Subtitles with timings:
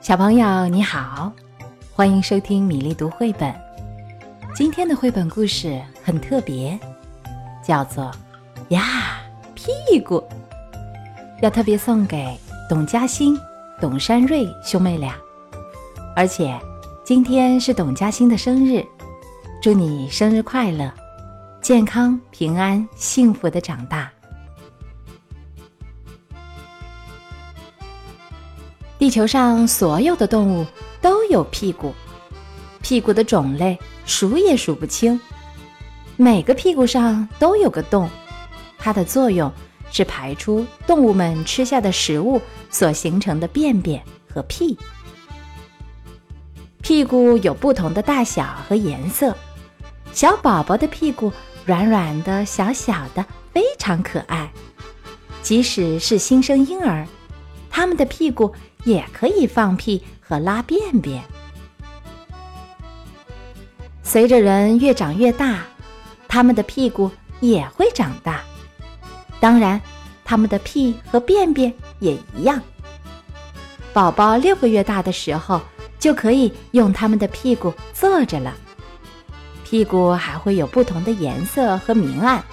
[0.00, 1.30] 小朋友你好，
[1.92, 3.54] 欢迎收听米粒读绘本。
[4.54, 6.78] 今天的绘本故事很特别，
[7.62, 8.04] 叫做
[8.70, 9.20] 《呀
[9.54, 10.18] 屁股》，
[11.42, 12.34] 要特别送给
[12.66, 13.38] 董嘉欣、
[13.78, 15.14] 董山瑞兄妹俩。
[16.16, 16.58] 而且
[17.04, 18.82] 今天是董嘉欣的生日，
[19.60, 20.90] 祝你生日快乐，
[21.60, 24.10] 健康平安幸福的长大。
[29.00, 30.66] 地球上所有的动物
[31.00, 31.94] 都有屁股，
[32.82, 35.18] 屁股的种类数也数不清。
[36.18, 38.10] 每个屁股上都有个洞，
[38.76, 39.50] 它的作用
[39.90, 44.76] 是排出动物们吃下的食物所形成的便便和屁。
[46.82, 49.34] 屁股有不同的大小和颜色，
[50.12, 51.32] 小宝宝的屁股
[51.64, 54.52] 软软的、小小的，非常可爱。
[55.40, 57.08] 即使是新生婴儿，
[57.70, 58.52] 他们的屁股。
[58.84, 61.22] 也可以放屁和拉便便。
[64.02, 65.60] 随着人越长越大，
[66.26, 68.40] 他们的屁股也会长大。
[69.38, 69.80] 当然，
[70.24, 72.60] 他们的屁和便便也一样。
[73.92, 75.60] 宝宝六个月大的时候，
[75.98, 78.54] 就可以用他们的屁股坐着了。
[79.64, 82.44] 屁股还会有不同的颜色和明暗。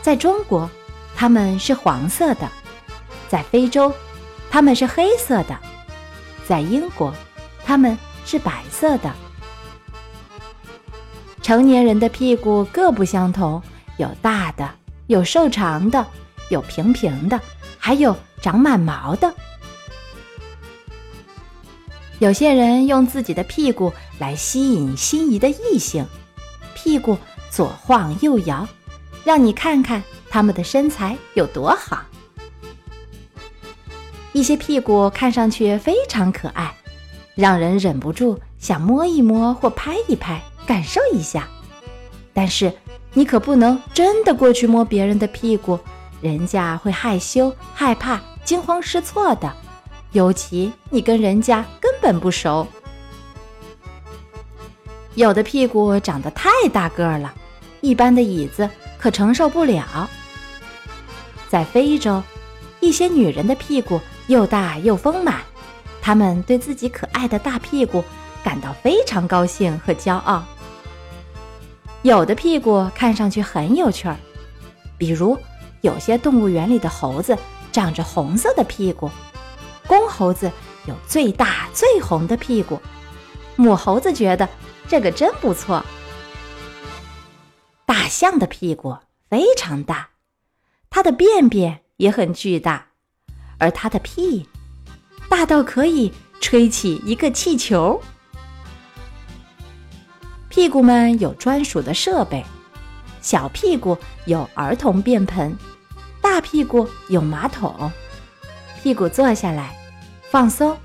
[0.00, 0.70] 在中国，
[1.14, 2.46] 它们是黄色的；
[3.28, 3.92] 在非洲。
[4.50, 5.56] 它们是黑色的，
[6.46, 7.14] 在英国，
[7.64, 9.10] 它们是白色的。
[11.40, 13.62] 成年人的屁股各不相同，
[13.96, 14.68] 有大的，
[15.06, 16.04] 有瘦长的，
[16.50, 17.40] 有平平的，
[17.78, 19.32] 还有长满毛的。
[22.18, 26.04] 有些人用自己的屁股来吸引心仪的异性，
[26.74, 27.16] 屁股
[27.50, 28.68] 左晃右摇，
[29.24, 32.04] 让你看看他们的身材有多好。
[34.32, 36.74] 一些屁股看上去非常可爱，
[37.34, 41.48] 让人忍不住想摸一摸或拍一拍，感受一下。
[42.32, 42.72] 但是
[43.12, 45.78] 你可不能真的过去摸别人的屁股，
[46.20, 49.52] 人家会害羞、害怕、惊慌失措的。
[50.12, 52.66] 尤其你跟人家根本不熟。
[55.14, 57.34] 有的屁股长得太大个了，
[57.80, 60.08] 一般的椅子可承受不了。
[61.48, 62.22] 在非洲，
[62.80, 64.00] 一些女人的屁股。
[64.26, 65.40] 又大又丰满，
[66.00, 68.04] 她们对自己可爱的大屁股
[68.44, 70.44] 感到非常高兴和骄傲。
[72.02, 74.16] 有的屁股看上去很有趣儿，
[74.96, 75.36] 比如
[75.80, 77.36] 有些动物园里的猴子
[77.72, 79.10] 长着红色的屁股，
[79.88, 80.48] 公猴子
[80.86, 82.80] 有最大最红的屁股，
[83.56, 84.48] 母猴子觉得
[84.86, 85.84] 这个真不错。
[87.84, 88.96] 大象的屁股
[89.28, 90.10] 非常大，
[90.88, 92.86] 它的便便也很巨大。
[93.58, 94.48] 而它的屁
[95.28, 98.00] 大到可以吹起一个气球。
[100.48, 102.44] 屁股们有专属的设备，
[103.20, 105.54] 小屁股有儿童便盆，
[106.22, 107.92] 大屁股有马桶。
[108.82, 109.76] 屁股坐下来，
[110.30, 110.76] 放松，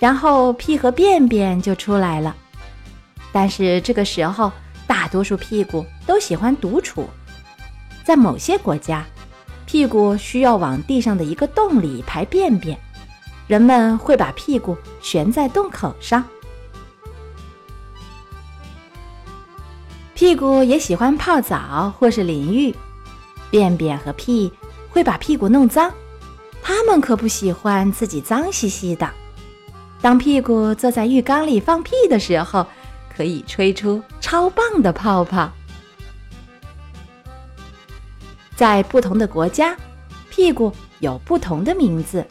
[0.00, 2.36] 然后屁和便便就出来了。
[3.30, 4.50] 但是这个时候，
[4.88, 7.08] 大多数屁股都喜欢独处，
[8.04, 9.06] 在某些国家。
[9.72, 12.78] 屁股需要往地上的一个洞里排便便，
[13.46, 16.22] 人们会把屁股悬在洞口上。
[20.12, 22.74] 屁股也喜欢泡澡或是淋浴，
[23.50, 24.52] 便便和屁
[24.90, 25.90] 会把屁股弄脏，
[26.62, 29.08] 它们可不喜欢自己脏兮兮的。
[30.02, 32.66] 当屁股坐在浴缸里放屁的时候，
[33.16, 35.50] 可以吹出超棒的泡泡。
[38.62, 39.76] 在不同的国家，
[40.30, 42.24] 屁股有不同的名字。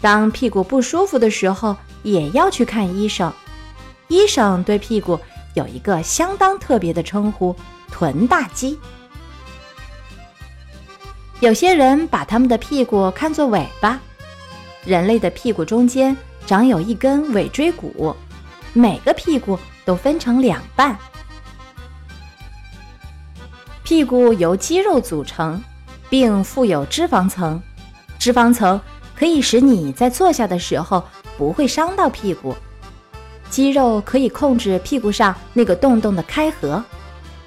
[0.00, 3.30] 当屁股不舒服的时候，也要去看医生。
[4.08, 5.20] 医生对屁股
[5.52, 7.54] 有一个相当特别的称呼——
[7.92, 8.78] 臀大肌。
[11.40, 14.00] 有些人把他们的屁股看作尾巴。
[14.86, 16.16] 人类的屁股中间
[16.46, 18.16] 长有一根尾椎骨，
[18.72, 20.98] 每个屁股都分成两半。
[23.86, 25.62] 屁股由肌肉组成，
[26.10, 27.62] 并附有脂肪层。
[28.18, 28.80] 脂肪层
[29.14, 31.04] 可以使你在坐下的时候
[31.38, 32.52] 不会伤到屁股。
[33.48, 36.82] 肌肉可以控制屁股上那个洞洞的开合，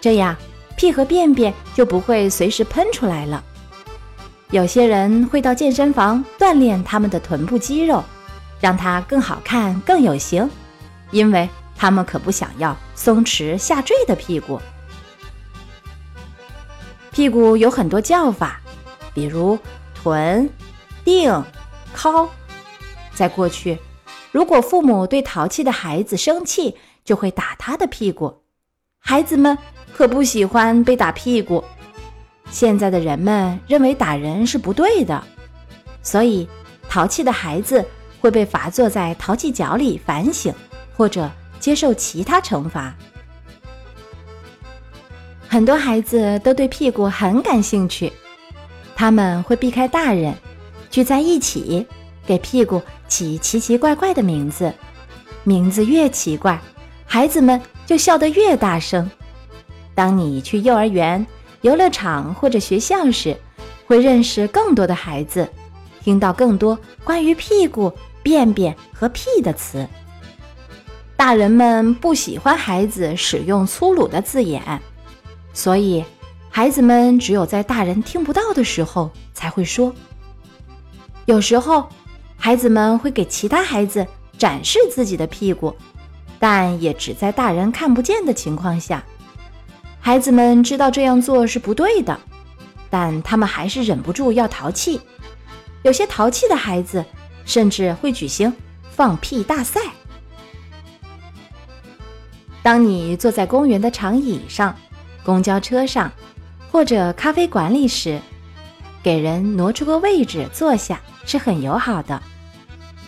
[0.00, 0.36] 这样
[0.76, 3.42] 屁和便便就不会随时喷出来了。
[4.52, 8.04] 有些人会到健身房锻炼他们的臀部肌肉，
[8.60, 10.48] 让它更好看、更有型，
[11.10, 14.60] 因为他们可不想要松弛下坠的屁股。
[17.18, 18.60] 屁股有很多叫法，
[19.12, 19.58] 比如
[19.92, 20.48] 臀、
[21.04, 21.42] 腚、
[21.92, 22.28] 尻。
[23.12, 23.76] 在过去，
[24.30, 28.42] 如果父母对淘气的孩子生气，就会打他的屁股。
[29.00, 29.58] 孩子们
[29.92, 31.64] 可不喜欢被打屁股。
[32.52, 35.20] 现在的人们认为打人是不对的，
[36.04, 36.48] 所以
[36.88, 37.84] 淘气的孩子
[38.20, 40.54] 会被罚坐在淘气角里反省，
[40.96, 41.28] 或者
[41.58, 42.94] 接受其他惩罚。
[45.58, 48.12] 很多孩子都对屁股很感兴趣，
[48.94, 50.32] 他们会避开大人，
[50.88, 51.84] 聚在一起，
[52.24, 54.72] 给屁股起奇奇怪怪的名字。
[55.42, 56.60] 名字越奇怪，
[57.04, 59.10] 孩子们就笑得越大声。
[59.96, 61.26] 当你去幼儿园、
[61.62, 63.36] 游乐场或者学校时，
[63.84, 65.48] 会认识更多的孩子，
[66.04, 69.84] 听到更多关于屁股、便便和屁的词。
[71.16, 74.80] 大人们不喜欢孩子使用粗鲁的字眼。
[75.58, 76.04] 所以，
[76.48, 79.92] 孩子们只有在大人听不到的时候才会说。
[81.26, 81.88] 有时候，
[82.36, 84.06] 孩子们会给其他孩子
[84.38, 85.74] 展示自己的屁股，
[86.38, 89.02] 但也只在大人看不见的情况下。
[89.98, 92.16] 孩子们知道这样做是不对的，
[92.88, 95.00] 但他们还是忍不住要淘气。
[95.82, 97.04] 有些淘气的孩子
[97.44, 98.54] 甚至会举行
[98.92, 99.80] 放屁大赛。
[102.62, 104.72] 当你坐在公园的长椅上。
[105.28, 106.10] 公交车上，
[106.72, 108.18] 或者咖啡馆里时，
[109.02, 112.22] 给人挪出个位置坐下是很友好的。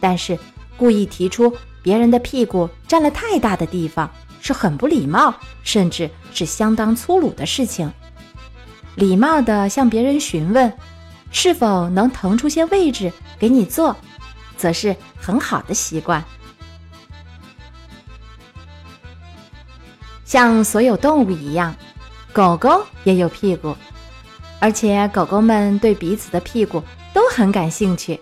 [0.00, 0.36] 但是，
[0.76, 4.10] 故意提出别人的屁股占了太大的地方
[4.40, 5.32] 是很不礼貌，
[5.62, 7.88] 甚至是相当粗鲁的事情。
[8.96, 10.72] 礼貌地向别人询问
[11.30, 13.96] 是否能腾出些位置给你坐，
[14.56, 16.24] 则是很好的习惯。
[20.24, 21.72] 像所有动物一样。
[22.38, 23.74] 狗狗也有屁股，
[24.60, 26.80] 而且狗狗们对彼此的屁股
[27.12, 28.20] 都很感兴趣。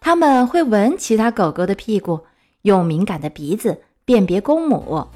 [0.00, 2.18] 它们会闻其他狗狗的屁股，
[2.62, 5.06] 用敏感的鼻子辨别公母。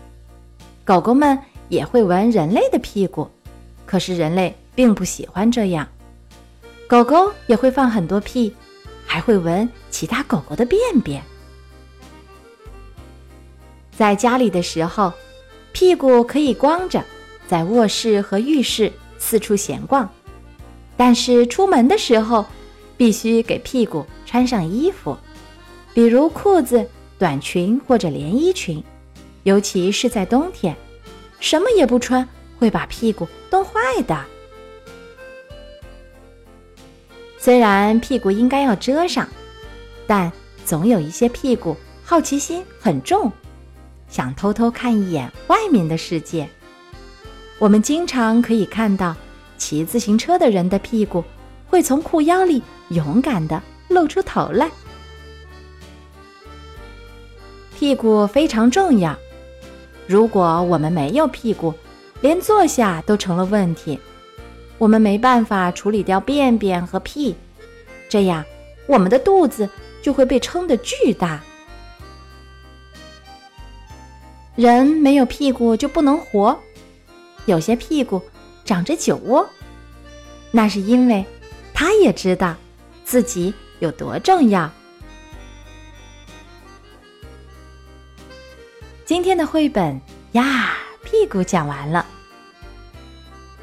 [0.85, 1.39] 狗狗们
[1.71, 3.27] 也会闻人类的屁股，
[3.87, 5.89] 可是人类并不喜欢这样。
[6.87, 8.55] 狗狗也会放很多屁，
[9.07, 11.23] 还会闻其他狗狗的便便。
[13.91, 15.11] 在家里的时候，
[15.73, 17.03] 屁股可以光着。
[17.49, 20.09] 在卧室和浴室四处闲逛，
[20.97, 22.45] 但是出门的时候
[22.97, 25.17] 必须给屁股穿上衣服，
[25.95, 26.87] 比如裤子、
[27.19, 28.83] 短裙或者连衣裙，
[29.45, 30.77] 尤其是在冬天，
[31.39, 32.29] 什么也不穿
[32.59, 34.25] 会把屁股冻坏的。
[37.39, 39.29] 虽然屁股应该要遮上，
[40.07, 40.33] 但
[40.65, 43.31] 总有一些屁股好奇心很重，
[44.09, 46.49] 想偷偷看一眼外面的世界。
[47.59, 49.17] 我们经常可以看到，
[49.57, 51.25] 骑自行车的人的屁股
[51.67, 54.71] 会从裤腰里勇敢地露出头来。
[57.79, 59.17] 屁股非常重要，
[60.07, 61.73] 如果我们没有屁股，
[62.21, 63.99] 连坐下都成了问题。
[64.79, 67.35] 我们没办法处理掉便便和屁，
[68.09, 68.45] 这样
[68.87, 69.69] 我们的肚子
[70.03, 71.43] 就会被撑得巨大。
[74.55, 76.59] 人没有屁股就不能活。
[77.47, 78.21] 有些屁股
[78.65, 79.49] 长着酒窝，
[80.51, 81.25] 那是因为
[81.73, 82.55] 他也知道
[83.05, 84.71] 自己有多重要。
[89.05, 90.01] 今天的绘本
[90.33, 92.05] 呀，屁股讲完了。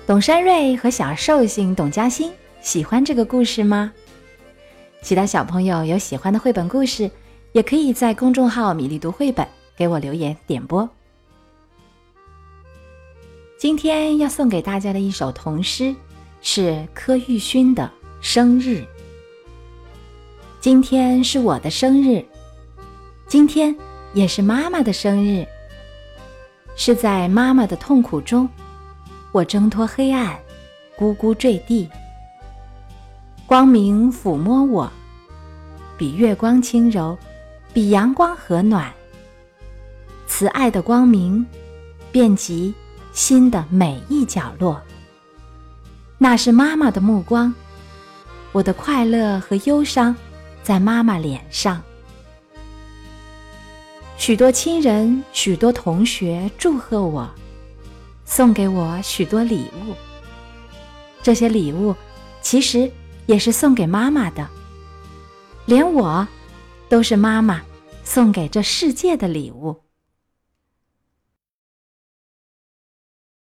[0.07, 2.31] 董山瑞和小寿星董嘉欣
[2.61, 3.91] 喜欢这个故事吗？
[5.01, 7.11] 其他小朋友有喜欢的绘本故事，
[7.51, 10.89] 也可以在公众号“米粒读绘本”给我留言点播。
[13.63, 15.95] 今天要送给大家的一首童诗，
[16.41, 17.89] 是柯玉勋的
[18.19, 18.85] 生日。
[20.59, 22.25] 今天是我的生日，
[23.25, 23.73] 今天
[24.13, 25.47] 也是妈妈的生日。
[26.75, 28.49] 是在妈妈的痛苦中，
[29.31, 30.37] 我挣脱黑暗，
[30.97, 31.87] 咕咕坠地。
[33.45, 34.91] 光明抚摸我，
[35.97, 37.17] 比月光轻柔，
[37.73, 38.91] 比阳光和暖。
[40.27, 41.45] 慈爱的光明，
[42.11, 42.73] 遍及。
[43.13, 44.81] 心的每一角落，
[46.17, 47.53] 那是妈妈的目光。
[48.51, 50.15] 我的快乐和忧伤，
[50.63, 51.81] 在妈妈脸上。
[54.17, 57.29] 许多亲人、许多同学祝贺我，
[58.25, 59.93] 送给我许多礼物。
[61.21, 61.95] 这些礼物，
[62.41, 62.91] 其实
[63.27, 64.47] 也是送给妈妈的。
[65.65, 66.27] 连我，
[66.89, 67.61] 都是妈妈
[68.03, 69.79] 送给这世界的礼物。